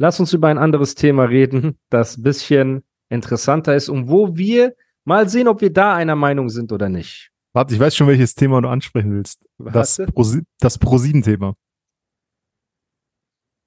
[0.00, 4.74] lass uns über ein anderes Thema reden, das ein bisschen interessanter ist und wo wir
[5.04, 7.30] mal sehen, ob wir da einer Meinung sind oder nicht.
[7.52, 9.44] Warte, ich weiß schon, welches Thema du ansprechen willst.
[9.58, 10.00] Das.
[10.14, 10.24] Pro,
[10.60, 11.54] das ProSieben-Thema.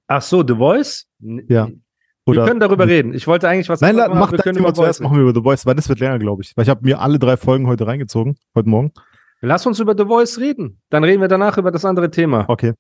[0.08, 1.06] Ach so, The Voice?
[1.20, 1.68] Ja.
[1.68, 1.78] Wir
[2.26, 3.14] Oder können darüber reden.
[3.14, 5.34] Ich wollte eigentlich was Nein, anderes mach wir das können Thema zuerst, machen wir über
[5.34, 6.56] The Voice, weil das wird länger, glaube ich.
[6.56, 8.94] Weil ich habe mir alle drei Folgen heute reingezogen, heute Morgen.
[9.42, 10.82] Lass uns über The Voice reden.
[10.90, 12.46] Dann reden wir danach über das andere Thema.
[12.48, 12.74] Okay.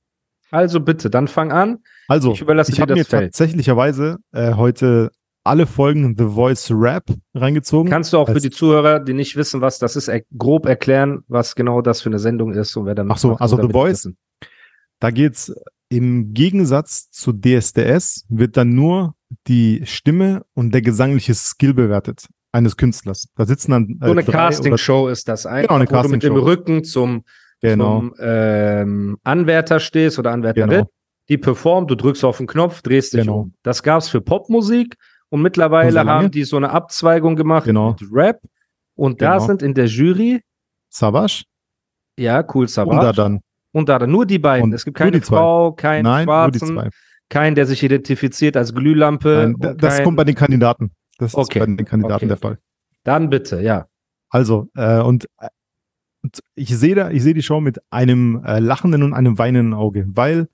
[0.53, 1.79] Also bitte, dann fang an.
[2.07, 3.31] Also, Ich überlasse ich dir habe mir Feld.
[3.33, 5.11] tatsächlicherweise äh, heute
[5.43, 7.89] alle Folgen The Voice Rap reingezogen.
[7.89, 11.23] Kannst du auch für die Zuhörer, die nicht wissen, was das ist, er grob erklären,
[11.27, 14.09] was genau das für eine Sendung ist und wer damit Ach so, also The Voice.
[14.99, 15.51] Da geht's
[15.89, 19.15] im Gegensatz zu DSDS wird dann nur
[19.47, 23.27] die Stimme und der gesangliche Skill bewertet eines Künstlers.
[23.35, 26.09] Da sitzen dann äh, So eine drei Castingshow ist das einfach, Genau, eine wo du
[26.09, 26.35] mit dem.
[26.35, 27.23] Rücken zum,
[27.71, 30.69] Genau, zum ähm, Anwärter stehst oder Anwärterin.
[30.69, 30.89] Genau.
[31.29, 33.39] Die performt, du drückst auf den Knopf, drehst dich Genau.
[33.39, 33.53] um.
[33.63, 34.95] Das gab's für Popmusik
[35.29, 36.11] und Und mittlerweile lange.
[36.11, 37.91] haben die so eine Abzweigung gemacht Genau.
[37.99, 38.39] mit Rap.
[38.95, 39.45] Und da Genau.
[39.47, 40.41] sind in der Jury,
[40.89, 41.43] Savage
[42.19, 43.13] ja, cool, und da Savage.
[43.15, 43.39] dann.
[43.71, 44.65] Und da dann nur die beiden.
[44.65, 45.19] Und es gibt keine.
[45.21, 46.89] Frau, keinen Nein, Schwarzen,
[47.29, 49.29] keinen, der sich identifiziert als Glühlampe.
[49.29, 50.91] Nein, da- und das kein- kommt bei den Kandidaten.
[51.17, 51.59] Das Okay.
[51.59, 52.37] ist bei den Kandidaten Okay, der.
[52.37, 52.57] Fall.
[53.03, 53.87] Dann bitte, ja.
[54.29, 55.47] Also, äh, und, äh,
[56.23, 59.73] und ich sehe da, ich sehe die Show mit einem äh, lachenden und einem weinenden
[59.73, 60.47] Auge, weil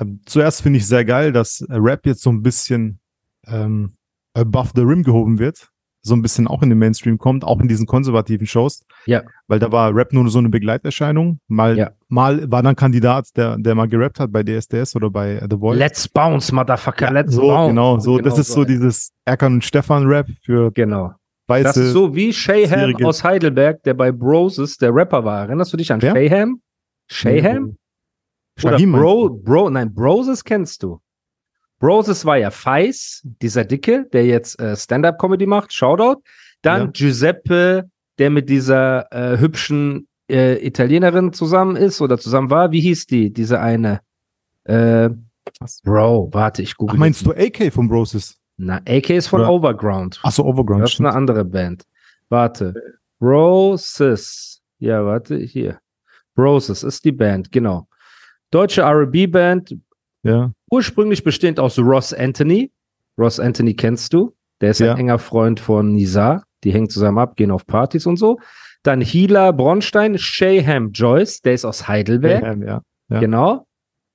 [0.00, 2.98] ähm, zuerst finde ich sehr geil, dass äh, Rap jetzt so ein bisschen
[3.46, 3.94] ähm,
[4.34, 5.68] above the rim gehoben wird,
[6.02, 8.84] so ein bisschen auch in den Mainstream kommt, auch in diesen konservativen Shows.
[9.06, 9.22] Ja.
[9.46, 11.38] Weil da war Rap nur so eine Begleiterscheinung.
[11.48, 11.90] Mal, Ja.
[12.08, 15.56] mal war dann Kandidat, der, der mal gerappt hat bei DSDS oder bei äh, The
[15.58, 15.78] Voice.
[15.78, 17.68] Let's bounce, Motherfucker, let's so, bounce.
[17.70, 18.66] genau, so, das Genau ist so ein.
[18.66, 21.14] dieses Erkan und Stefan Rap für Genau.
[21.46, 21.64] Weiße.
[21.64, 25.42] Das ist so wie Shayham aus Heidelberg, der bei Broses der Rapper war.
[25.46, 26.12] Erinnerst du dich an Wer?
[26.12, 26.60] Shayham?
[27.08, 27.76] Shayham?
[28.62, 31.00] Oder Shaheem, Bro, Bro, nein, Broses kennst du.
[31.80, 36.22] Broses war ja Feis, dieser Dicke, der jetzt äh, Stand-Up-Comedy macht, Shoutout.
[36.62, 36.90] Dann Ja.
[36.92, 42.70] Giuseppe, der mit dieser äh, hübschen äh, Italienerin zusammen ist oder zusammen war.
[42.70, 44.00] Wie hieß die, diese eine?
[44.64, 45.10] Äh?
[45.82, 46.94] Bro, warte, ich google.
[46.94, 48.38] Ach, meinst du AK von Broses?
[48.56, 50.20] Na, AK ist von Oder- Overground.
[50.22, 50.82] Achso, Overground.
[50.82, 51.08] Das ist stimmt.
[51.08, 51.84] eine andere Band.
[52.28, 52.74] Warte.
[53.20, 54.60] Roses.
[54.78, 55.78] Ja, warte, hier.
[56.36, 57.86] Roses ist die Band, genau.
[58.50, 59.76] Deutsche RB-Band,
[60.22, 60.52] Ja.
[60.70, 62.70] ursprünglich bestehend aus Ross Anthony.
[63.18, 64.34] Ross Anthony kennst du.
[64.60, 64.92] Der ist Ja.
[64.92, 66.44] ein enger Freund von Nizar.
[66.64, 68.38] Die hängen zusammen ab, gehen auf Partys und so.
[68.82, 72.42] Dann Hila Bronstein, Shayham Joyce, der ist aus Heidelberg.
[72.44, 72.82] Ähm, ja.
[73.08, 73.20] Ja.
[73.20, 73.66] Genau.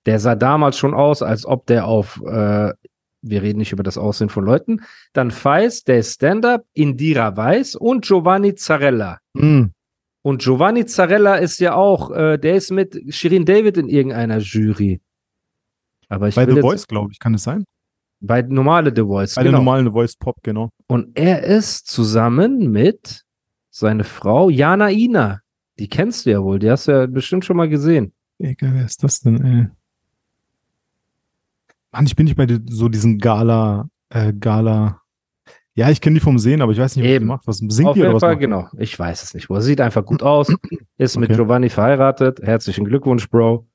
[0.05, 2.73] Der sah damals schon aus, als ob der auf, äh,
[3.22, 4.81] wir reden nicht über das Aussehen von Leuten.
[5.13, 9.19] Dann Feist, der ist Stand-Up, Indira Weiß und Giovanni Zarella.
[9.38, 9.72] Hm.
[10.22, 15.02] Und Giovanni Zarella ist ja auch, äh, der ist mit Shirin David in irgendeiner Jury.
[16.09, 17.63] Aber ich Bei The jetzt, Voice, glaube ich, kann es sein.
[18.19, 19.59] Bei normale The Voice, Bei der genau.
[19.59, 20.69] normalen The Voice Pop, genau.
[20.88, 23.24] Und er ist zusammen mit
[23.69, 25.40] seiner Frau Jana Ina.
[25.78, 28.13] Die kennst du ja wohl, die hast du ja bestimmt schon mal gesehen.
[28.40, 29.68] Egal, wer ist das denn, ey?
[31.91, 35.01] Mann, ich bin nicht bei so diesen Gala, äh, Gala.
[35.75, 37.25] Ja, ich kenne die vom Sehen, aber ich weiß nicht, was Eben.
[37.25, 37.47] die macht.
[37.47, 38.67] Was singt Auf die oder was Fall, genau.
[38.77, 39.50] Ich weiß es nicht.
[39.50, 40.53] Wo sieht einfach gut aus.
[40.97, 41.38] Ist mit Okay.
[41.38, 42.41] Giovanni verheiratet.
[42.41, 43.69] Herzlichen Glückwunsch, Bro.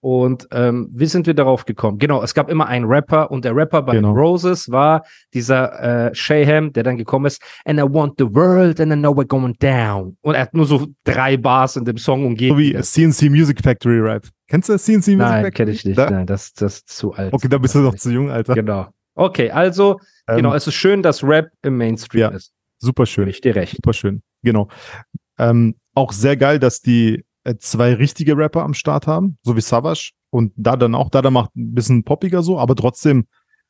[0.00, 1.98] Und ähm, wie sind wir darauf gekommen?
[1.98, 4.12] Genau, es gab immer einen Rapper und der Rapper bei Genau.
[4.12, 5.04] Roses war
[5.34, 7.42] dieser äh, Shayham, der dann gekommen ist.
[7.64, 10.16] And I want the world and I know we're going down.
[10.20, 12.50] Und er hat nur so drei Bars in dem Song geht.
[12.50, 14.24] So wie CNC Music Factory Rap.
[14.46, 15.50] Kennst du CNC Music Nein, Factory?
[15.52, 15.98] kenne ich nicht.
[15.98, 16.10] Da?
[16.10, 17.32] Nein, das, das ist zu alt.
[17.32, 18.54] Okay, da bist du noch zu jung, Alter.
[18.54, 18.86] Genau.
[19.16, 19.98] Okay, also,
[20.28, 22.28] Ähm, genau, es ist schön, dass Rap im Mainstream Ja.
[22.28, 22.52] ist.
[22.78, 23.26] Super schön.
[23.28, 23.74] ich dir recht.
[23.76, 24.22] Super schön.
[24.44, 24.68] Genau.
[25.38, 27.24] Ähm, auch sehr geil, dass die
[27.56, 30.12] zwei richtige Rapper am Start haben, so wie Savage.
[30.30, 33.26] Und da dann auch, da macht ein bisschen poppiger so, aber trotzdem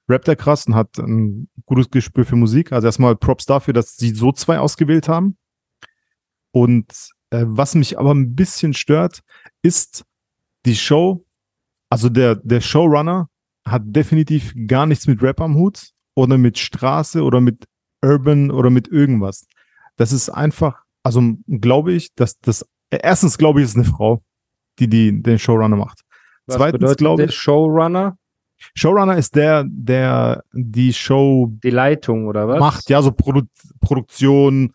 [0.08, 2.72] rappt er krass und hat ein gutes Gespür für Musik.
[2.72, 5.36] Also erstmal Props dafür, dass sie so zwei ausgewählt haben.
[6.50, 9.20] Und äh, was mich aber ein bisschen stört,
[9.62, 10.04] ist
[10.64, 11.24] die Show,
[11.90, 13.28] also der, der Showrunner
[13.66, 17.66] hat definitiv gar nichts mit Rap am Hut oder mit Straße oder mit
[18.02, 19.46] Urban oder mit irgendwas.
[19.96, 24.22] Das ist einfach, also glaube ich, dass das, äh, erstens glaube ich, ist eine Frau,
[24.78, 26.00] die, die den Showrunner macht.
[26.46, 28.16] Was Zweitens glaube ich, Showrunner?
[28.74, 32.58] Showrunner ist der, der die Show Die Leitung oder was?
[32.58, 33.42] macht, ja, so Produ
[33.80, 34.72] Produktion,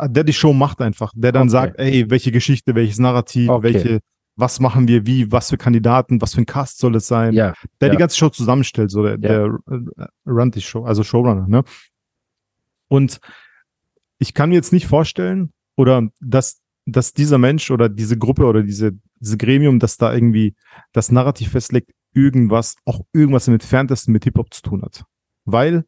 [0.00, 1.50] der die Show macht einfach, der dann Okay.
[1.50, 3.62] sagt, ey, welche Geschichte, welches Narrativ, Okay.
[3.74, 4.00] welche,
[4.36, 7.54] was machen wir wie, was für Kandidaten, was für ein Cast soll es sein, Ja,
[7.80, 7.94] der ja.
[7.94, 11.62] die ganze Show zusammenstellt, so der, der äh, runnt die Show, also Showrunner, ne?
[12.88, 13.20] Und
[14.18, 18.62] ich kann mir jetzt nicht vorstellen, oder dass, dass dieser Mensch oder diese Gruppe oder
[18.62, 20.54] diese, diese Gremium, das da irgendwie
[20.92, 25.04] das Narrativ festlegt, irgendwas, auch irgendwas im entferntesten mit Hip-Hop zu tun hat.
[25.44, 25.84] Weil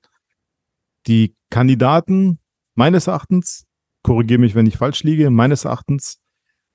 [1.07, 2.41] die Kandidaten
[2.75, 3.65] meines Erachtens,
[4.03, 6.21] korrigiere mich, wenn ich falsch liege, meines Erachtens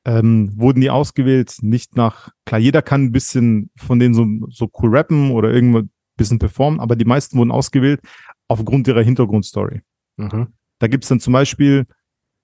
[0.05, 4.69] ähm, wurden die ausgewählt, nicht nach, klar, jeder kann ein bisschen von denen so, so
[4.81, 8.01] cool rappen oder irgendwo ein bisschen performen, aber die meisten wurden ausgewählt
[8.47, 9.81] aufgrund ihrer Hintergrundstory.
[10.17, 10.47] Mhm.
[10.79, 11.85] Da gibt's dann zum Beispiel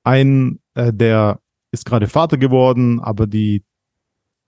[0.04, 1.40] einen, äh, der
[1.71, 3.63] ist gerade Vater geworden, aber die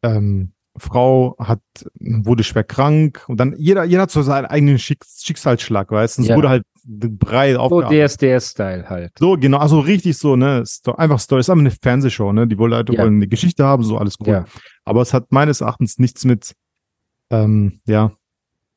[0.04, 1.60] ähm, Frau hat,
[2.00, 6.22] wurde schwer krank und dann jeder, jeder hat so seinen eigenen Schicks Schicksalsschlag, weißt du?
[6.24, 6.36] Es Ja.
[6.38, 7.82] wurde halt breit So.
[7.82, 9.12] DSDS-Style halt.
[9.20, 10.64] So, genau, also richtig so, ne?
[10.98, 11.42] Einfach Story.
[11.42, 12.48] Ist aber eine Fernsehshow, ne?
[12.48, 13.04] Die wollen Leute Ja.
[13.04, 14.28] wollen eine Geschichte haben, so alles cool.
[14.34, 14.46] Ja.
[14.86, 16.54] Aber es hat meines Erachtens nichts mit,
[17.30, 18.14] ähm, ja,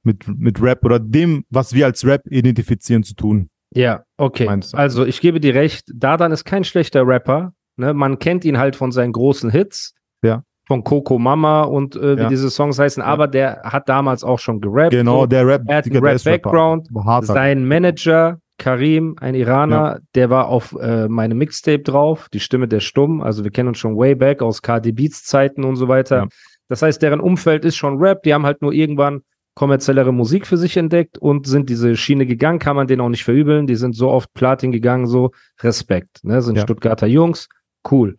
[0.02, 3.48] mit, mit Rap oder dem, was wir als Rap identifizieren, zu tun.
[3.72, 4.46] Ja, okay.
[4.72, 7.52] Also ich gebe dir recht, Dardan ist kein schlechter Rapper.
[7.76, 7.94] Ne?
[7.94, 9.94] Man kennt ihn halt von seinen großen Hits.
[10.22, 10.42] Ja.
[10.66, 12.28] Von Coco Mama und äh, wie Ja.
[12.28, 14.92] diese Songs heißen, aber der hat damals auch schon gerappt.
[14.92, 15.26] Genau, so.
[15.26, 16.02] der Rap, Er hat einen.
[16.02, 16.88] Rap-Background.
[17.22, 22.80] Sein Manager, Karim, ein Iraner, der war auf äh, meinem Mixtape drauf, die Stimme der
[22.80, 23.20] Stumm.
[23.20, 26.16] Also wir kennen uns schon way back aus KD Beats Zeiten und so weiter.
[26.16, 26.26] Ja.
[26.68, 28.22] Das heißt, deren Umfeld ist schon Rap.
[28.22, 29.20] Die haben halt nur irgendwann
[29.54, 33.22] kommerziellere Musik für sich entdeckt und sind diese Schiene gegangen, kann man denen auch nicht
[33.24, 33.66] verübeln.
[33.66, 35.30] Die sind so oft Platin gegangen, so
[35.60, 36.24] Respekt.
[36.24, 36.40] Ne?
[36.40, 36.62] Sind Ja.
[36.62, 37.48] Stuttgarter Jungs,
[37.90, 38.18] cool.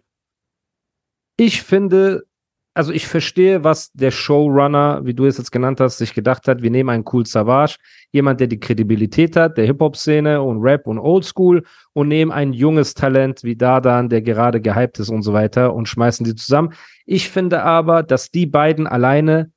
[1.37, 2.25] Ich finde,
[2.73, 6.61] also ich verstehe, was der Showrunner, wie du es jetzt genannt hast, sich gedacht hat.
[6.61, 7.77] Wir nehmen einen cool Savage,
[8.11, 11.63] jemand, der die Kredibilität hat, der Hip-Hop-Szene und Rap und Oldschool
[11.93, 15.87] und nehmen ein junges Talent wie Dardan, der gerade gehypt ist und so weiter und
[15.87, 16.73] schmeißen die zusammen.
[17.05, 19.51] Ich finde aber, dass die beiden alleine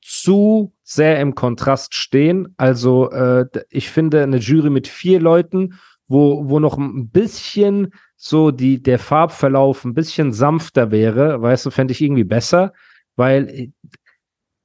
[0.00, 2.54] zu sehr im Kontrast stehen.
[2.56, 5.78] Also äh, ich finde eine Jury mit vier Leuten,
[6.08, 11.70] wo, wo noch ein bisschen so die, der Farbverlauf ein bisschen sanfter wäre, weißt du,
[11.70, 12.72] fände ich irgendwie besser,
[13.16, 13.70] weil, äh,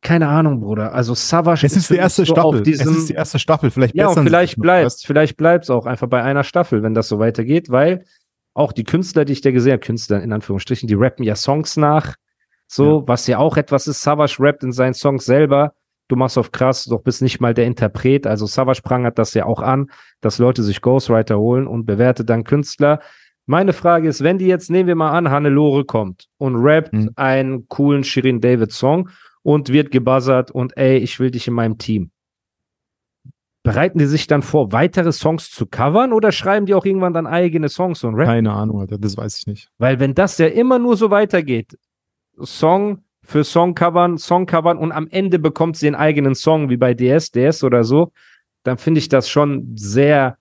[0.01, 2.61] keine Ahnung, Bruder, also Savage Es ist für die erste so Staffel.
[2.61, 3.69] es ist die erste Staffel.
[3.69, 6.93] Vielleicht ja, und vielleicht sich noch, bleibt vielleicht bleibt's auch einfach bei einer Staffel, wenn
[6.93, 8.05] das so weitergeht, weil
[8.53, 11.75] auch die Künstler, die ich da gesehen habe, Künstler in Anführungsstrichen, die rappen ja Songs
[11.75, 12.15] nach,
[12.67, 15.73] so, was ja auch etwas ist, Savage rappt in seinen Songs selber,
[16.09, 19.45] du machst auf krass, doch bist nicht mal der Interpret, also Savage prangert das ja
[19.45, 19.89] auch an,
[20.19, 22.99] dass Leute sich Ghostwriter holen und bewertet dann Künstler.
[23.45, 27.11] Meine Frage ist, wenn die jetzt, nehmen wir mal an, Hannelore kommt und rappt Mhm.
[27.15, 29.09] einen coolen Shirin David Song
[29.41, 32.11] und wird gebuzzert und ey, ich will dich in meinem Team.
[33.63, 37.27] Bereiten die sich dann vor, weitere Songs zu covern oder schreiben die auch irgendwann dann
[37.27, 38.25] eigene Songs und rappen?
[38.27, 39.69] Keine Ahnung, Alter, das weiß ich nicht.
[39.77, 41.77] Weil wenn das ja immer nur so weitergeht,
[42.41, 46.77] Song für Song covern, Song covern und am Ende bekommt sie einen eigenen Song wie
[46.77, 48.11] bei DS, DS oder so,
[48.63, 50.37] dann finde ich das schon sehr,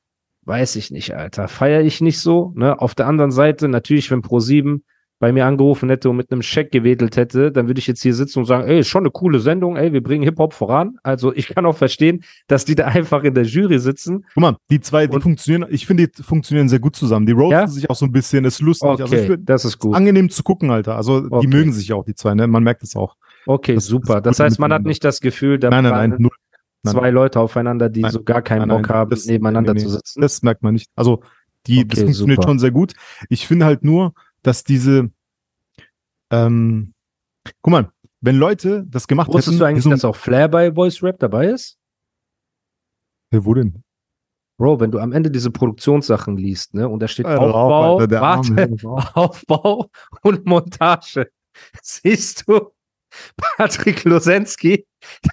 [0.46, 2.52] weiß ich nicht, Alter, feiere ich nicht so.
[2.56, 2.80] Ne?
[2.80, 4.80] Auf der anderen Seite, natürlich, wenn Pro7
[5.20, 8.14] bei mir angerufen hätte und mit einem Scheck gewedelt hätte, dann würde ich jetzt hier
[8.14, 10.98] sitzen und sagen, ey, ist schon eine coole Sendung, ey, wir bringen Hip-Hop voran.
[11.02, 14.24] Also ich kann auch verstehen, dass die da einfach in der Jury sitzen.
[14.34, 17.26] Guck mal, die zwei, die Und- funktionieren, ich finde, die funktionieren sehr gut zusammen.
[17.26, 17.66] Die roasten Ja?
[17.66, 18.88] sich auch so ein bisschen, ist lustig.
[18.88, 19.94] Also Okay, find, das ist gut.
[19.96, 20.96] angenehm zu gucken, Alter.
[20.96, 21.46] Also die Okay.
[21.48, 22.46] mögen sich auch, die zwei, ne?
[22.46, 23.16] Man merkt es auch.
[23.46, 24.20] Okay, das- das super.
[24.20, 26.30] Das heißt, man hat nicht das Gefühl, da nein, nein, nein, null.
[26.84, 26.94] nein.
[26.94, 28.12] zwei Leute aufeinander, die Nein.
[28.12, 29.84] so gar keinen Nein, Bock haben, das- nebeneinander nee, nee.
[29.86, 30.20] zu sitzen.
[30.20, 30.88] Das merkt man nicht.
[30.94, 31.22] Also,
[31.66, 32.48] die, das Okay, funktioniert super.
[32.50, 32.92] schon sehr gut.
[33.28, 34.12] Ich finde halt nur,
[34.42, 35.10] dass diese,
[36.30, 36.94] ähm,
[37.62, 40.72] guck mal, wenn Leute das gemacht Wusstest hätten, du eigentlich, so, dass auch Flair bei
[40.72, 41.78] Voice Rap dabei ist?
[43.32, 43.82] Ja, wo denn?
[44.58, 48.20] Bro, wenn du am Ende diese Produktionssachen liest, ne, und da steht Alter, Aufbau, Alter,
[48.20, 49.14] warte, Arme.
[49.14, 49.90] Aufbau
[50.22, 51.30] und Montage.
[51.80, 52.72] Siehst du,
[53.36, 54.86] Patrick Losensky,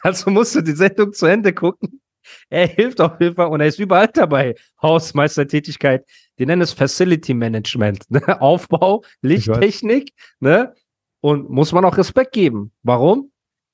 [0.04, 2.02] dazu musst du die Sendung zu Ende gucken.
[2.50, 4.56] Er hilft auf jeden Fall und er ist überall dabei.
[4.82, 6.06] Hausmeistertätigkeit,
[6.40, 8.22] die nennen es Facility Management, ne?
[8.42, 10.74] Aufbau, Lichttechnik, ne?
[11.22, 12.72] Und muss man auch Respekt geben.
[12.84, 13.32] Warum?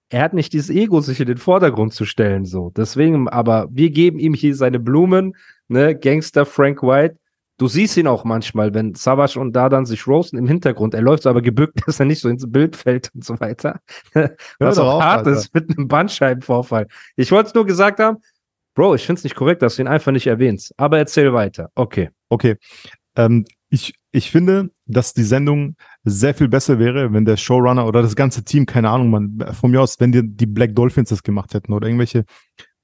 [0.09, 2.71] Er hat nicht dieses Ego, sich in den Vordergrund zu stellen, so.
[2.75, 5.35] Deswegen, aber wir geben ihm hier seine Blumen,
[5.67, 5.95] ne?
[5.97, 7.17] Gangster Frank White.
[7.61, 10.95] Du siehst ihn auch manchmal, wenn Savage und Dadan sich roasten im Hintergrund.
[10.95, 13.79] Er läuft so aber gebückt, dass er nicht so ins Bild fällt und so weiter.
[14.59, 15.37] Was auch hart Alter.
[15.37, 16.87] ist mit einem Bandscheibenvorfall.
[17.15, 18.17] Ich wollte es nur gesagt haben,
[18.73, 20.73] Bro, ich finde es nicht korrekt, dass du ihn einfach nicht erwähnst.
[20.77, 21.69] Aber erzähl weiter.
[21.75, 22.09] Okay.
[22.29, 22.55] Okay.
[23.15, 28.01] Ähm, ich, ich finde, dass die Sendung sehr viel besser wäre, wenn der Showrunner oder
[28.01, 31.23] das ganze Team, keine Ahnung, man, von mir aus, wenn die, die Black Dolphins das
[31.23, 32.25] gemacht hätten oder irgendwelche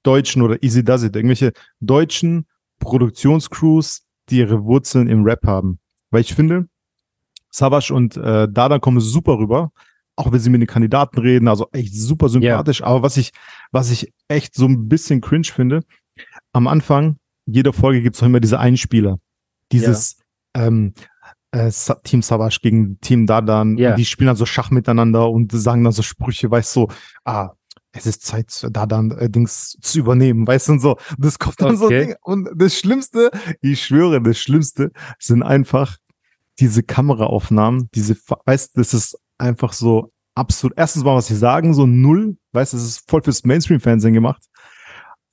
[0.04, 2.48] deutschen oder Easy Does It, irgendwelche deutschen
[2.80, 5.80] Produktionscrews, die ihre Wurzeln im Rap haben.
[6.12, 6.68] Weil ich finde,
[7.50, 9.72] Savage und äh, Dada kommen super rüber,
[10.18, 12.82] auch wenn sie mit den Kandidaten reden, also echt super sympathisch.
[12.84, 13.32] Aber was ich,
[13.72, 15.82] was ich echt so ein bisschen cringe finde,
[16.52, 19.20] am Anfang jeder Folge gibt es immer diese Einspieler.
[19.72, 20.18] Dieses
[20.54, 20.94] ähm,
[21.52, 21.72] äh,
[22.04, 23.78] Team Savage gegen Team Dadan.
[23.92, 26.88] Und die spielen dann so Schach miteinander und sagen dann so Sprüche, weißt du, so,
[27.24, 27.52] ah,
[27.94, 30.98] es ist Zeit, da dann äh, Dings zu übernehmen, weißt du, und so.
[31.18, 32.08] Das kommt dann so Okay.
[32.08, 32.16] Ding.
[32.22, 33.32] Und das Schlimmste,
[33.62, 35.98] ich schwöre, das Schlimmste sind einfach
[36.60, 41.74] diese Kameraaufnahmen, diese, weißt du, das ist einfach so absolut, erstens mal, was sie sagen,
[41.74, 44.46] so null, weißt du, das ist voll fürs Mainstream-Fernsehen gemacht.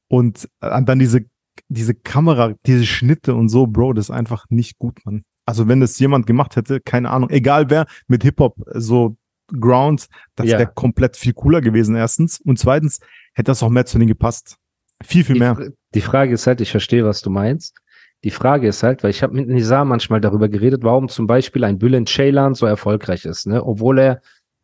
[0.09, 1.25] Und äh, dann diese,
[1.69, 5.25] diese Kamera, diese Schnitte und so, Bro, das ist einfach nicht gut, Mann.
[5.47, 9.17] Also wenn das jemand gemacht hätte, keine Ahnung, egal wer, mit Hip-Hop so
[9.49, 10.59] Ground, das Ja.
[10.59, 12.41] wäre komplett viel cooler gewesen, erstens.
[12.41, 13.01] Und zweitens
[13.35, 14.57] hätte das auch mehr zu denen gepasst.
[15.03, 15.59] Viel, viel Die, mehr.
[15.95, 17.77] Die Frage ist halt, ich verstehe, was du meinst.
[18.25, 21.63] Die Frage ist halt, weil ich habe mit Nizar manchmal darüber geredet, warum zum Beispiel
[21.65, 23.63] ein Bülent Ceylan so erfolgreich ist, ne?
[23.65, 24.21] obwohl er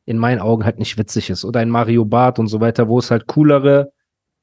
[0.06, 1.44] in meinen Augen halt nicht witzig ist.
[1.44, 3.92] Oder ein Mario Barth und so weiter, wo es halt coolere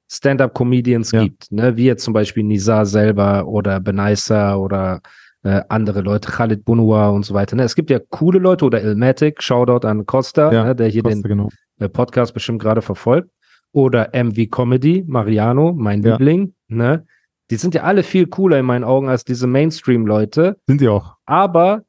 [0.09, 1.23] Stand-up-Comedians Ja.
[1.23, 1.75] gibt, ne?
[1.77, 5.01] wie jetzt zum Beispiel Nizar selber oder Benaisa oder
[5.43, 7.55] äh, andere Leute, Khalid Bunua und so weiter.
[7.55, 7.63] Ne?
[7.63, 10.75] Es gibt ja coole Leute oder Ilmatic, Shoutout an Costa, Ja, ne?
[10.75, 11.49] der hier den Costa, genau.
[11.79, 13.29] äh, Podcast bestimmt gerade verfolgt.
[13.73, 16.13] Oder MV Comedy, Mariano, mein Ja.
[16.13, 17.05] Liebling, ne?
[17.49, 20.59] Die sind ja alle viel cooler in meinen Augen als diese Mainstream-Leute.
[20.67, 21.15] Sind die auch.
[21.25, 21.83] Aber,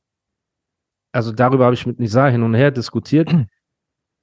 [1.12, 3.30] also darüber habe ich mit Nizar hin und her diskutiert.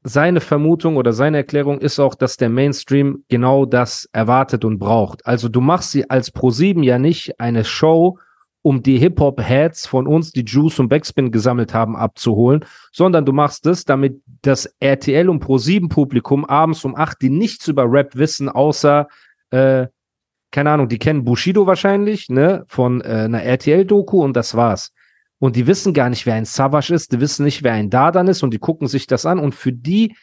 [0.08, 5.26] Seine Vermutung oder seine Erklärung ist auch, dass der Mainstream genau das erwartet und braucht.
[5.26, 8.20] Also du machst sie als Pro7 ja nicht eine Show,
[8.62, 13.66] um die Hip-Hop-Heads von uns, die Juice und Backspin gesammelt haben, abzuholen, sondern du machst
[13.66, 19.08] es, damit das RTL und Pro7-Publikum abends um 8, die nichts über Rap wissen, außer,
[19.50, 19.88] äh,
[20.52, 24.92] keine Ahnung, die kennen Bushido wahrscheinlich, ne, von äh, einer RTL-Doku und das war's.
[25.40, 28.28] Und die wissen gar nicht, wer ein Savage ist, die wissen nicht, wer ein Dardan
[28.28, 30.16] ist und die gucken sich das an und für die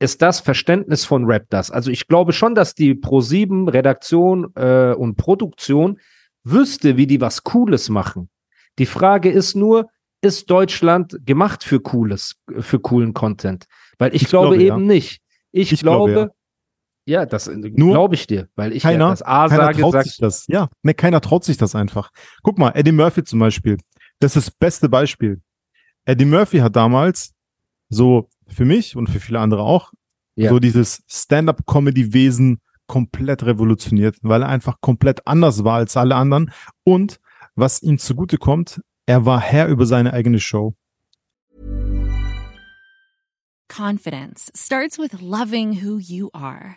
[0.00, 1.70] ist das Verständnis von Rap das.
[1.70, 5.98] Also ich glaube schon, dass die Pro7 Redaktion äh, und Produktion
[6.44, 8.30] wüsste, wie die was Cooles machen.
[8.78, 9.88] Die Frage ist nur,
[10.22, 13.66] ist Deutschland gemacht für cooles, für coolen Content?
[13.98, 14.76] Weil ich, Ich glaube, glaube, ja.
[14.76, 15.20] eben nicht.
[15.50, 16.32] Ich, Ich glaube, glaube,
[17.08, 17.26] ja.
[17.26, 20.16] das glaube ich dir, weil ich keiner- ja das A Keiner sage, traut sag, sich
[20.18, 20.46] das.
[20.48, 22.10] Ja, ne, keiner traut sich das einfach.
[22.42, 23.78] Guck mal, Eddie Murphy zum Beispiel.
[24.20, 25.40] Das ist das beste Beispiel.
[26.04, 27.32] Eddie Murphy hat damals
[27.88, 29.92] so für mich und für viele andere auch
[30.36, 30.50] Ja.
[30.50, 36.50] so dieses Stand-up-Comedy-Wesen komplett revolutioniert, weil er einfach komplett anders war als alle anderen.
[36.84, 37.20] Und
[37.54, 40.74] was ihm zugute kommt, er war Herr über seine eigene Show.
[43.68, 46.76] Confidence starts with loving who you are.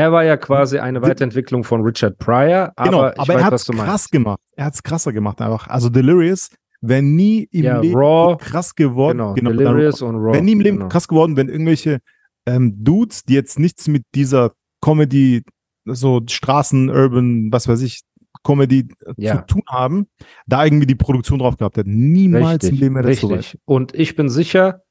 [0.00, 3.52] Er war ja quasi eine Weiterentwicklung von Richard Pryor, aber genau, aber weiß, er hat
[3.52, 4.40] es krass gemacht.
[4.56, 5.68] Er hat es krasser gemacht einfach.
[5.68, 6.48] Also Delirious
[6.80, 9.18] wäre nie im Ja, Leben Raw, krass geworden.
[9.34, 10.32] Genau, Delirious und Raw.
[10.32, 10.88] Wäre nie im Leben genau.
[10.88, 11.98] krass geworden, wenn irgendwelche
[12.46, 15.42] ähm, Dudes, die jetzt nichts mit dieser Comedy,
[15.84, 18.00] so Straßen, Urban, was weiß ich,
[18.42, 19.36] Comedy äh, Ja.
[19.46, 20.06] zu tun haben,
[20.46, 22.10] da irgendwie die Produktion drauf gehabt hätten.
[22.12, 23.38] Niemals im Leben das so weit.
[23.40, 23.60] richtig.
[23.66, 24.82] Und ich bin sicher,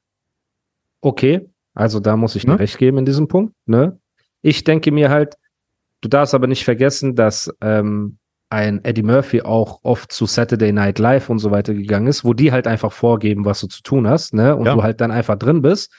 [1.00, 2.54] okay, also da muss ich Ne?
[2.54, 3.54] dir recht geben in diesem Punkt.
[3.66, 3.99] Ne?
[4.42, 5.36] Ich denke mir halt,
[6.00, 8.18] du darfst aber nicht vergessen, dass ähm,
[8.48, 12.34] ein Eddie Murphy auch oft zu Saturday Night Live und so weiter gegangen ist, wo
[12.34, 14.56] die halt einfach vorgeben, was du zu tun hast, ne?
[14.56, 14.74] Und Ja.
[14.74, 15.92] du halt dann einfach drin bist.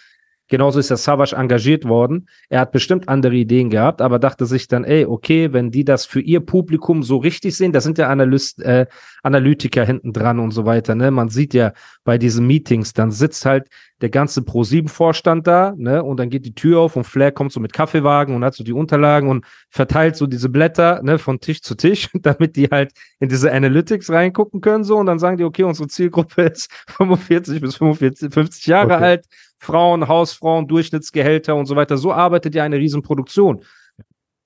[0.50, 2.27] Genauso ist der Savage engagiert worden.
[2.50, 6.05] Er hat bestimmt andere Ideen gehabt, aber dachte sich dann, ey, okay, wenn die das
[6.05, 8.86] für ihr Publikum so richtig sehen, da sind ja Analyst, äh,
[9.24, 11.10] Analytiker hinten dran und so weiter, ne?
[11.10, 11.71] Man sieht ja
[12.03, 13.69] bei diesen Meetings, dann sitzt halt
[14.01, 16.03] der ganze Pro7-Vorstand da, ne?
[16.03, 18.63] Und dann geht die Tür auf und Flair kommt so mit Kaffeewagen und hat so
[18.63, 22.93] die Unterlagen und verteilt so diese Blätter, ne, von Tisch zu Tisch, damit die halt
[23.20, 24.98] in diese Analytics reingucken können, so.
[24.98, 29.03] Und dann sagen die, okay, unsere Zielgruppe ist 45 bis 45, 50 Jahre Okay.
[29.03, 29.25] alt,
[29.60, 31.98] Frauen, Hausfrauen, Durchschnittsgehälter und so weiter.
[31.98, 33.63] So arbeitet ja eine Riesenproduktion.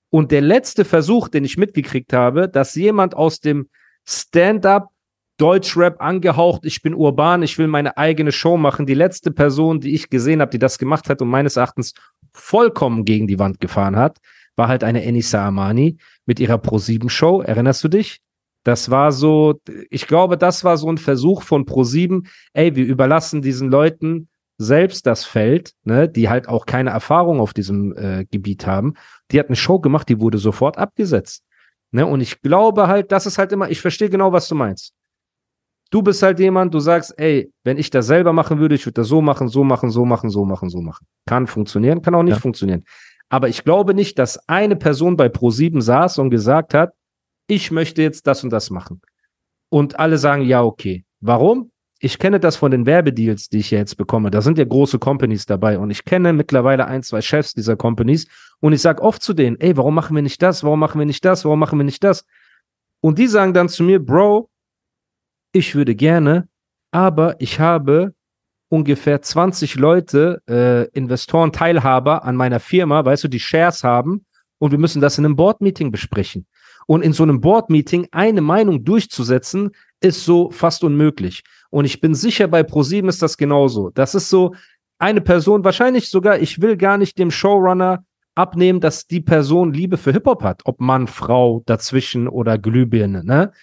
[0.09, 3.69] Und der letzte Versuch, den ich mitgekriegt habe, dass jemand aus dem
[4.05, 4.89] Stand-up
[5.37, 8.85] Deutschrap angehaucht, ich bin urban, ich will meine eigene Show machen.
[8.85, 11.93] Die letzte Person, die ich gesehen habe, die das gemacht hat und meines Erachtens
[12.33, 14.19] vollkommen gegen die Wand gefahren hat,
[14.55, 17.41] war halt eine Enisa Amani mit ihrer Pro7-Show.
[17.41, 18.21] Erinnerst du dich?
[18.63, 23.41] Das war so, ich glaube, das war so ein Versuch von Pro7, ey, wir überlassen
[23.41, 24.27] diesen Leuten
[24.57, 28.93] selbst das Feld, ne, die halt auch keine Erfahrung auf diesem äh, Gebiet haben.
[29.31, 31.43] Die hat eine Show gemacht, die wurde sofort abgesetzt.
[31.91, 32.05] Ne?
[32.05, 34.93] Und ich glaube halt, das ist halt immer, ich verstehe genau, was du meinst.
[35.91, 39.01] Du bist halt jemand, du sagst, ey, wenn ich das selber machen würde, ich würde
[39.01, 41.05] das so machen, so machen, so machen, so machen, so machen.
[41.25, 42.39] Kann funktionieren, kann auch nicht ja.
[42.39, 42.83] funktionieren.
[43.29, 46.93] Aber ich glaube nicht, dass eine Person bei Pro7 saß und gesagt hat,
[47.47, 49.01] ich möchte jetzt das und das machen.
[49.69, 51.05] Und alle sagen, ja, okay.
[51.21, 51.71] Warum?
[51.99, 54.29] Ich kenne das von den Werbedeals, die ich ja jetzt bekomme.
[54.29, 58.27] Da sind ja große Companies dabei und ich kenne mittlerweile ein, zwei Chefs dieser Companies
[58.59, 60.63] und ich sage oft zu denen, ey, warum machen wir nicht das?
[60.63, 61.45] Warum machen wir nicht das?
[61.45, 62.25] Warum machen wir nicht das?
[63.01, 64.49] Und die sagen dann zu mir, Bro,
[65.55, 66.49] ich würde gerne,
[66.91, 68.13] aber ich habe
[68.67, 74.25] ungefähr 20 Leute, äh, Investoren, Teilhaber an meiner Firma, weißt du, die Shares haben
[74.59, 76.45] und wir müssen das in einem Board-Meeting besprechen.
[76.87, 79.71] Und in so einem Board-Meeting eine Meinung durchzusetzen,
[80.01, 81.43] ist so fast unmöglich.
[81.69, 83.91] Und ich bin sicher, bei ProSieben ist das genauso.
[83.91, 84.53] Das ist so
[84.99, 88.03] eine Person, wahrscheinlich sogar, ich will gar nicht dem Showrunner
[88.35, 93.53] abnehmen, dass die Person Liebe für Hip-Hop hat, ob Mann, Frau, dazwischen oder Glühbirne, ne?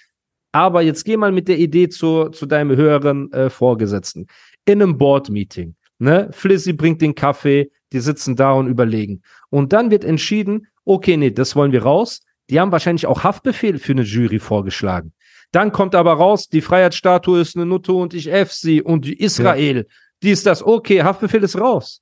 [0.53, 4.27] Aber jetzt geh mal mit der Idee zu, zu deinem höheren äh, Vorgesetzten.
[4.67, 5.75] In einem Board-Meeting.
[5.99, 6.29] Ne?
[6.33, 9.23] Flizzy bringt den Kaffee, die sitzen da und überlegen.
[9.51, 12.21] Und dann wird entschieden, okay, nee, das wollen wir raus.
[12.51, 15.13] Die haben wahrscheinlich auch Haftbefehl für eine Jury vorgeschlagen.
[15.53, 19.77] Dann kommt aber raus, die Freiheitsstatue ist eine Nutte und ich F sie und Israel.
[19.77, 19.85] Ja.
[20.23, 22.01] Die ist das, okay, Haftbefehl ist raus.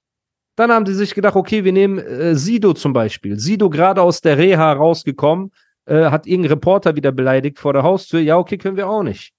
[0.56, 3.38] Dann haben die sich gedacht, okay, wir nehmen äh, Sido zum Beispiel.
[3.38, 5.52] Sido gerade aus der Reha rausgekommen,
[5.86, 8.20] äh, hat irgendein Reporter wieder beleidigt vor der Haustür.
[8.20, 9.32] Ja, okay, können wir auch nicht.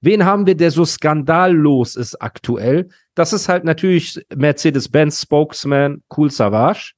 [0.00, 2.88] Wen haben wir, der so skandallos ist aktuell?
[3.14, 6.92] Das ist halt natürlich Mercedes-Benz Spokesman Cool Savage,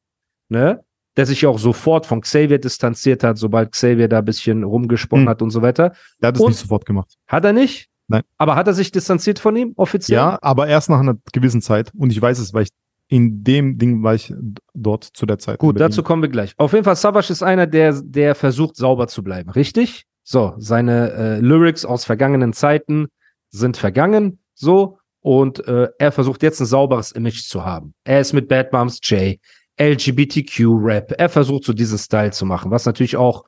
[0.49, 0.85] ne?
[1.17, 5.25] Der sich ja auch sofort von Xavier distanziert hat, sobald Xavier da ein bisschen rumgesprochen
[5.25, 5.29] hm.
[5.29, 5.93] hat und so weiter.
[6.21, 7.17] Der hat es nicht sofort gemacht.
[7.27, 7.89] Hat er nicht?
[8.09, 8.23] Nein.
[8.37, 10.17] Aber hat er sich distanziert von ihm offiziell?
[10.17, 11.93] Ja, aber erst nach einer gewissen Zeit.
[11.97, 12.71] Und ich weiß es, weil ich
[13.09, 14.33] in dem Ding war ich
[14.75, 15.59] dort zu der Zeit.
[15.59, 16.53] Gut, dazu kommen wir gleich.
[16.59, 20.05] Auf jeden Fall, Savage ist einer, der, der versucht, sauber zu bleiben, richtig?
[20.25, 23.09] So, seine äh, Lyrics aus vergangenen Zeiten
[23.49, 27.95] sind vergangen, so, und äh, er versucht jetzt ein sauberes Image zu haben.
[28.05, 29.39] Er ist mit Bad Moms J,
[29.81, 33.45] LGBTQ-Rap, er versucht so diesen Style zu machen, was natürlich auch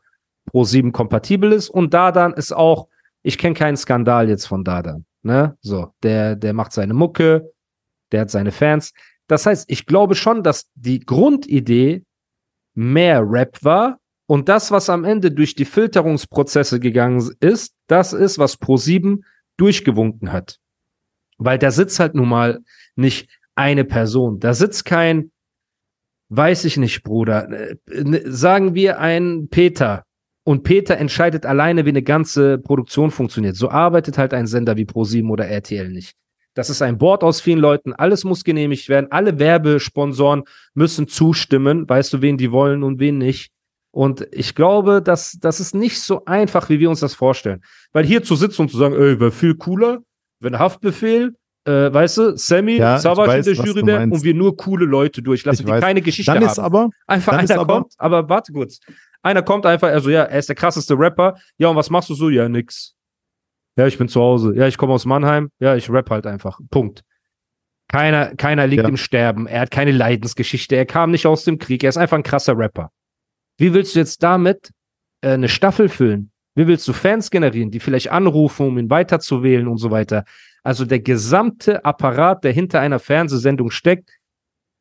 [0.46, 1.68] Pro 7 kompatibel ist.
[1.68, 2.88] Und Dadan ist auch,
[3.22, 5.04] ich kenne keinen Skandal jetzt von Dadan.
[5.22, 5.56] Ne?
[5.60, 7.52] So, der, der macht seine Mucke,
[8.12, 8.92] der hat seine Fans.
[9.30, 12.02] Das heißt, ich glaube schon, dass die Grundidee
[12.74, 18.40] mehr Rap war und das, was am Ende durch die Filterungsprozesse gegangen ist, das ist,
[18.40, 19.20] was Pro7
[19.56, 20.58] durchgewunken hat.
[21.38, 22.58] Weil da sitzt halt nun mal
[22.96, 24.40] nicht eine Person.
[24.40, 25.30] Da sitzt kein,
[26.30, 27.48] weiß ich nicht, Bruder.
[27.50, 30.06] Äh, ne, sagen wir ein Peter.
[30.42, 33.54] Und Peter entscheidet alleine, wie eine ganze Produktion funktioniert.
[33.54, 36.16] So arbeitet halt ein Sender wie Pro7 oder RTL nicht.
[36.54, 37.92] Das ist ein Board aus vielen Leuten.
[37.92, 39.10] Alles muss genehmigt werden.
[39.10, 41.88] Alle Werbesponsoren müssen zustimmen.
[41.88, 43.52] Weißt du, wen die wollen und wen nicht.
[43.92, 47.62] Und ich glaube, dass das ist nicht so einfach, wie wir uns das vorstellen.
[47.92, 49.98] Weil hier zu sitzen und zu sagen, ey, wäre viel cooler,
[50.38, 51.34] wenn Haftbefehl,
[51.64, 55.22] äh, weißt du, Sammy, ja, Savage in der Jury wäre und wir nur coole Leute
[55.22, 56.50] durchlassen, die keine Geschichte dann haben.
[56.50, 58.78] Ist aber, einfach dann einer aber, kommt, aber warte kurz.
[59.22, 61.36] Einer kommt einfach, also ja, er ist der krasseste Rapper.
[61.58, 62.30] Ja, und was machst du so?
[62.30, 62.94] Ja, nix.
[63.80, 64.52] Ja, ich bin zu Hause.
[64.54, 65.50] Ja, ich komme aus Mannheim.
[65.58, 66.60] Ja, ich rap halt einfach.
[66.70, 67.02] Punkt.
[67.88, 68.88] Keiner, keiner liegt ja.
[68.90, 69.46] im Sterben.
[69.46, 70.76] Er hat keine Leidensgeschichte.
[70.76, 71.82] Er kam nicht aus dem Krieg.
[71.82, 72.90] Er ist einfach ein krasser Rapper.
[73.56, 74.70] Wie willst du jetzt damit
[75.22, 76.30] äh, eine Staffel füllen?
[76.54, 80.26] Wie willst du Fans generieren, die vielleicht anrufen, um ihn weiterzuwählen und so weiter?
[80.62, 84.10] Also der gesamte Apparat, der hinter einer Fernsehsendung steckt,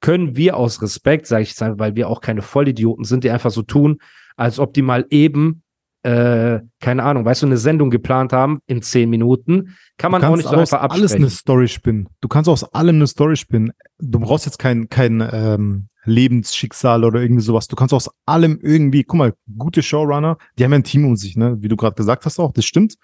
[0.01, 3.51] können wir aus Respekt, sage ich jetzt weil wir auch keine Vollidioten sind, die einfach
[3.51, 4.01] so tun,
[4.35, 5.63] als ob die mal eben
[6.03, 10.37] äh, keine Ahnung, weißt du, eine Sendung geplant haben in zehn Minuten, kann man auch
[10.37, 11.01] nicht so einfach absprechen.
[11.01, 12.07] alles eine Story spinnen.
[12.21, 13.73] Du kannst aus allem eine Story spinnen.
[13.99, 17.67] Du brauchst jetzt kein, kein ähm, Lebensschicksal oder irgendwie sowas.
[17.67, 21.17] Du kannst aus allem irgendwie, guck mal, gute Showrunner, die haben ja ein Team um
[21.17, 21.57] sich, ne?
[21.59, 22.95] Wie du gerade gesagt hast auch, das stimmt.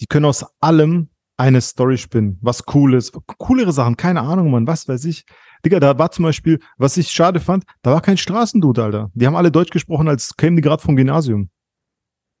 [0.00, 3.12] Die können aus allem eine Story spinnen, was cool ist.
[3.38, 5.24] Coolere Sachen, keine Ahnung, man, was weiß ich.
[5.64, 9.10] Digga, da war zum Beispiel, was ich schade fand, da war kein Straßendude, Alter.
[9.14, 11.48] Die haben alle Deutsch gesprochen, als kämen die gerade vom Gymnasium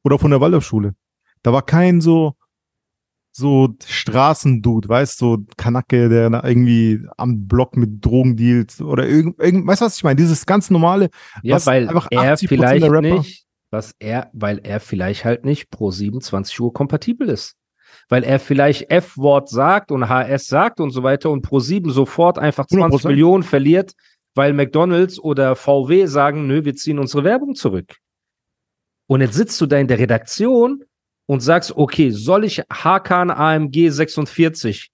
[0.04, 0.94] oder von der Waldorfschule.
[1.42, 2.34] Da war kein so,
[3.32, 9.38] so Straßendude, weißt du, so Kanacke, der irgendwie am Block mit Drogen dealt oder irgend,
[9.40, 10.16] irgend weißt du, was ich meine?
[10.16, 11.10] Dieses ganz normale,
[11.42, 16.72] ja, weil er vielleicht nicht, was er, weil er vielleicht halt nicht pro 27 Uhr
[16.72, 17.56] kompatibel ist.
[18.08, 22.38] Weil er vielleicht F-Wort sagt und HS sagt und so weiter und pro 7 sofort
[22.38, 23.08] einfach 20 100%.
[23.08, 23.92] Millionen verliert,
[24.34, 27.96] weil McDonalds oder VW sagen, nö, wir ziehen unsere Werbung zurück.
[29.10, 30.84] Und jetzt sitzt du da in der Redaktion
[31.26, 34.88] und sagst, okay, soll ich Hakan AMG 46,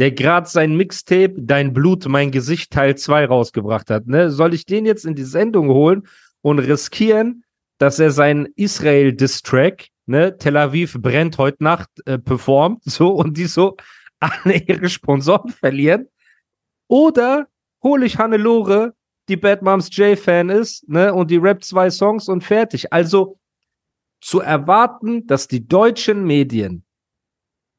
[0.00, 4.66] der gerade sein Mixtape Dein Blut, mein Gesicht Teil 2 rausgebracht hat, ne, soll ich
[4.66, 6.08] den jetzt in die Sendung holen
[6.42, 7.44] und riskieren,
[7.78, 13.46] dass er seinen Israel-Distrack, ne, Tel Aviv brennt heute Nacht, äh, performt, so, und die
[13.46, 13.76] so
[14.18, 16.08] alle ihre Sponsoren verlieren?
[16.88, 17.46] Oder
[17.84, 18.94] hole ich Hannelore,
[19.28, 22.92] die Bad Moms J-Fan ist, ne, und die rappt zwei Songs und fertig.
[22.92, 23.36] Also
[24.20, 26.84] zu erwarten, dass die deutschen Medien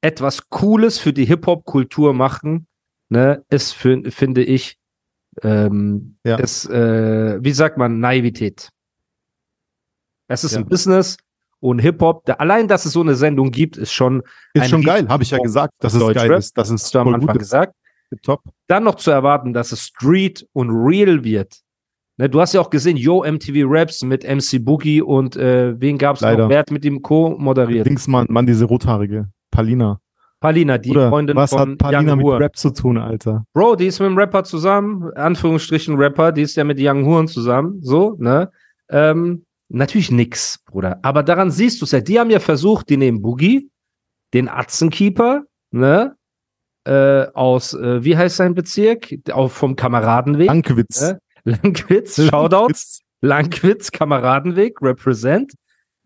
[0.01, 2.67] etwas Cooles für die Hip-Hop-Kultur machen,
[3.09, 4.77] ne, ist, für, finde ich,
[5.43, 6.37] ähm, Ja.
[6.37, 8.69] ist, äh, wie sagt man, Naivität.
[10.27, 10.59] Es ist Ja.
[10.59, 11.17] ein Business
[11.59, 14.23] und Hip-Hop, da, allein, dass es so eine Sendung gibt, ist schon,
[14.53, 16.57] Ist schon geil, habe ich ja gesagt, dass es geil ist.
[16.57, 17.75] Das ist am Anfang gesagt.
[18.23, 18.41] Top.
[18.67, 21.61] dann noch zu erwarten, dass es Street und Real wird.
[22.21, 25.97] Ne, du hast ja auch gesehen, Yo MTV Raps mit MC Boogie und äh, wen
[25.97, 26.29] gab's noch?
[26.29, 26.49] Leider.
[26.49, 27.87] Wer hat mit ihm co-moderiert?
[27.87, 29.27] Dingsmann, Mann, diese rothaarige.
[29.49, 29.99] Palina.
[30.39, 32.43] Palina, die Oder Freundin was von hat Palina Young mit Huren.
[32.43, 33.45] Rap zu tun, Alter?
[33.53, 37.27] Bro, die ist mit dem Rapper zusammen, Anführungsstrichen Rapper, die ist ja mit Young Huren
[37.27, 38.51] zusammen, so, ne?
[38.91, 40.99] Ähm, natürlich nix, Bruder.
[41.01, 42.01] Aber daran siehst du es ja.
[42.01, 43.71] Die haben ja versucht, die nehmen Boogie,
[44.35, 46.15] den Atzenkeeper, ne?
[46.83, 49.11] Äh, aus, äh, wie heißt sein Bezirk?
[49.31, 50.51] Auch vom Kameradenweg.
[50.51, 51.01] Ankwitz.
[51.01, 51.19] Ne?
[51.43, 53.01] Langwitz, Shoutouts.
[53.21, 55.53] Langwitz, Kameradenweg, Represent.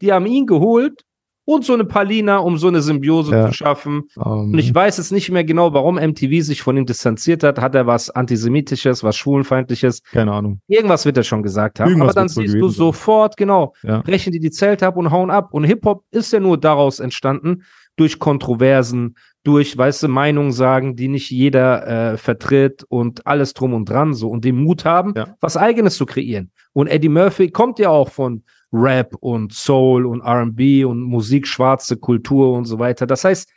[0.01, 1.01] Die haben ihn geholt
[1.47, 3.47] und so eine Palina, um so eine Symbiose Ja.
[3.47, 4.03] zu schaffen.
[4.17, 7.61] Ähm, Und ich weiß jetzt nicht mehr genau, warum MTV sich von ihm distanziert hat.
[7.61, 10.01] Hat er was Antisemitisches, was Schwulenfeindliches?
[10.11, 10.59] keine Ahnung.
[10.67, 11.89] Irgendwas wird er schon gesagt haben.
[11.89, 14.01] Irgendwas Aber dann siehst du sofort, genau, Ja.
[14.01, 15.49] brechen die die Zelte ab und hauen ab.
[15.53, 17.63] Und Hip-Hop ist ja nur daraus entstanden,
[17.95, 23.73] durch Kontroversen, durch, weißt du, Meinungen sagen, die nicht jeder äh, vertritt und alles drum
[23.73, 25.35] und dran so und den Mut haben, Ja.
[25.39, 26.51] was Eigenes zu kreieren.
[26.73, 31.95] Und Eddie Murphy kommt ja auch von Rap und Soul und R&B und Musik, schwarze
[31.97, 33.05] Kultur und so weiter.
[33.07, 33.49] Das heißt,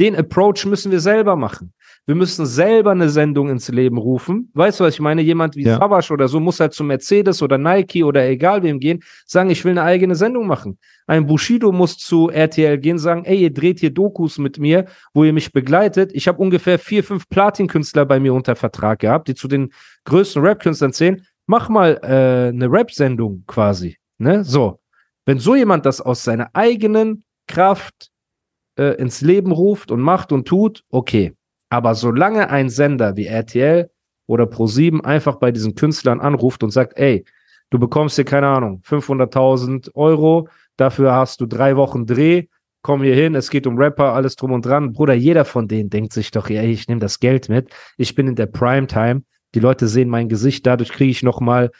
[0.00, 1.72] den Approach müssen wir selber machen.
[2.06, 4.50] Wir müssen selber eine Sendung ins Leben rufen.
[4.52, 5.22] Weißt du, was ich meine?
[5.22, 5.78] Jemand wie Ja.
[5.78, 9.64] Savage oder so muss halt zu Mercedes oder Nike oder egal wem gehen, sagen, ich
[9.64, 10.78] will eine eigene Sendung machen.
[11.06, 15.24] Ein Bushido muss zu RTL gehen, sagen, ey, ihr dreht hier Dokus mit mir, wo
[15.24, 16.10] ihr mich begleitet.
[16.12, 19.72] Ich habe ungefähr vier, fünf Platin-Künstler bei mir unter Vertrag gehabt, die zu den
[20.04, 21.26] größten Rap-Künstlern zählen.
[21.46, 23.96] Mach mal äh, eine Rap-Sendung quasi.
[24.18, 24.44] Ne?
[24.44, 24.78] So.
[25.24, 28.10] Wenn so jemand das aus seiner eigenen Kraft
[28.78, 31.32] äh, ins Leben ruft und macht und tut, okay.
[31.74, 33.90] Aber solange ein Sender wie RTL
[34.28, 37.24] oder Pro7 einfach bei diesen Künstlern anruft und sagt, ey,
[37.70, 42.44] du bekommst hier, keine Ahnung, 500.000 Euro, dafür hast du drei Wochen Dreh,
[42.82, 44.92] komm hier hin, es geht um Rapper, alles drum und dran.
[44.92, 48.28] Bruder, jeder von denen denkt sich doch, ey, ich nehme das Geld mit, ich bin
[48.28, 49.22] in der Primetime,
[49.56, 51.72] die Leute sehen mein Gesicht, dadurch kriege ich noch mal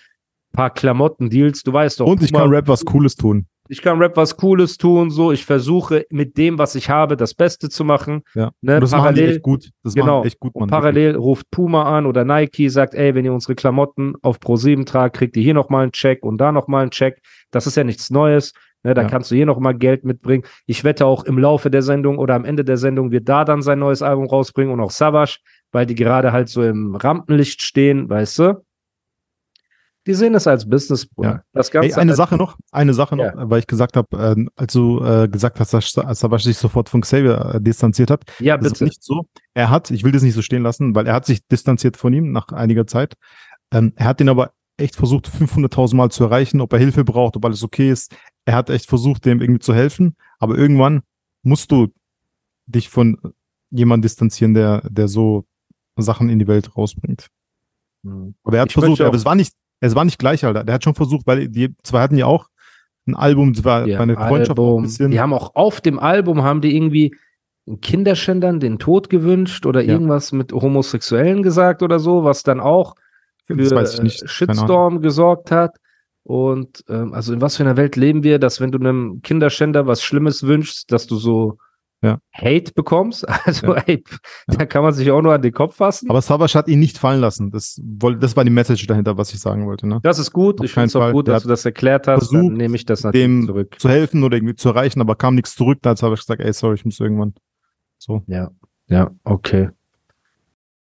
[0.53, 2.07] paar Klamotten-Deals, du weißt doch.
[2.07, 3.47] Und ich Puma- kann Rap was Cooles tun.
[3.69, 5.33] Ich kann Rap was Cooles tun, so.
[5.33, 8.23] Ich versuche mit dem, was ich habe, das Beste zu machen.
[8.35, 8.51] Ja.
[8.61, 9.71] Ne, Und das parallel, echt gut.
[9.83, 10.25] Das genau.
[10.25, 10.69] echt gut, und Mann.
[10.71, 15.17] parallel ruft Puma an oder Nike, sagt, ey, wenn ihr unsere Klamotten auf Pro7 tragt,
[15.17, 17.21] kriegt ihr hier nochmal einen Check und da nochmal einen Check.
[17.51, 18.53] Das ist ja nichts Neues.
[18.83, 19.09] Ne, da Ja.
[19.09, 20.45] kannst du hier nochmal Geld mitbringen.
[20.67, 23.63] Ich wette auch im Laufe der Sendung oder am Ende der Sendung wird da dann
[23.63, 25.39] sein neues Album rausbringen und auch Savage,
[25.73, 28.65] weil die gerade halt so im Rampenlicht stehen, weißt du?
[30.07, 31.09] Die sehen es als Business.
[31.17, 31.43] Ja.
[31.53, 34.73] Das Ganze eine als- Sache noch, eine Sache noch, weil ich gesagt habe, äh, als
[34.75, 38.57] du äh, gesagt hast, dass Sa- Savage sich sofort von Xavier äh, distanziert hat, Ja,
[38.59, 38.85] das ist bitte.
[38.85, 39.27] nicht so.
[39.55, 42.13] Er hat, ich will das nicht so stehen lassen, weil er hat sich distanziert von
[42.13, 43.15] ihm nach einiger Zeit.
[43.73, 47.37] Ähm, er hat ihn aber echt versucht, 500.000 Mal zu erreichen, ob er Hilfe braucht,
[47.37, 48.15] ob alles okay ist.
[48.45, 51.03] Er hat echt versucht, dem irgendwie zu helfen, aber irgendwann
[51.43, 51.89] musst du
[52.67, 53.19] dich von
[53.71, 55.47] jemandem distanzieren, der, der so
[55.97, 57.29] Sachen in die Welt rausbringt.
[58.05, 58.35] Hm.
[58.43, 60.65] Aber er hat Ich versucht, aber es war nicht, es war nicht gleich, Alter.
[60.65, 62.49] Der hat schon versucht, weil die zwei hatten ja auch
[63.07, 64.83] ein Album, das war, Ja, eine Freundschaft auch ein Album.
[64.85, 65.11] bisschen.
[65.11, 67.15] Die haben auch auf dem Album haben die irgendwie
[67.81, 69.93] Kinderschändern den Tod gewünscht oder Ja.
[69.93, 72.95] irgendwas mit Homosexuellen gesagt oder so, was dann auch
[73.47, 74.11] für äh.
[74.11, 75.77] Shitstorm gesorgt hat.
[76.25, 79.87] Und ähm, also in was für einer Welt leben wir, dass wenn du einem Kinderschänder
[79.87, 81.59] was Schlimmes wünschst, dass du so
[82.05, 82.19] Ja.
[82.33, 83.27] Hate bekommst?
[83.47, 83.83] Also Ja.
[83.87, 84.05] ey,
[84.47, 86.11] da kann man sich auch nur an den Kopf fassen.
[86.11, 87.51] Aber Savage hat ihn nicht fallen lassen.
[87.51, 89.87] Das, das war die Message dahinter, was ich sagen wollte.
[89.87, 90.01] Ne?
[90.03, 90.61] das ist gut.
[90.61, 92.29] Auf Ich finde es auch gut, Der dass du das erklärt hast.
[92.29, 93.77] versucht, Dann nehme ich das natürlich Dem zurück.
[93.81, 95.79] zu helfen oder irgendwie zu erreichen, aber kam nichts zurück.
[95.83, 97.35] Da hat Savage gesagt, ey, sorry, ich muss irgendwann.
[97.99, 98.23] So.
[98.27, 98.51] Ja,
[98.89, 99.71] ja, okay.